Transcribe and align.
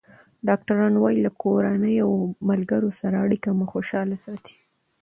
ډاکټران 0.47 0.93
وايي 0.99 1.19
له 1.25 1.31
کورنۍ 1.43 1.95
او 2.05 2.11
ملګرو 2.49 2.89
سره 2.99 3.15
اړیکه 3.25 3.49
مو 3.57 3.65
خوشحاله 3.73 4.17
ساتي. 4.25 4.55